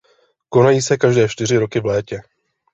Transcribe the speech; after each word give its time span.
Konají 0.49 0.81
se 0.81 0.97
každé 0.97 1.29
čtyři 1.29 1.57
roky 1.57 1.79
v 1.79 1.85
létě. 1.85 2.21